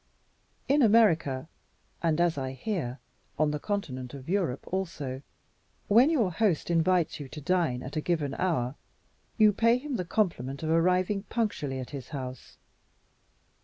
[0.67, 1.47] In America,
[2.01, 2.97] and (as I hear)
[3.37, 5.21] on the continent of Europe also,
[5.89, 8.73] when your host invites you to dine at a given hour,
[9.37, 12.57] you pay him the compliment of arriving punctually at his house.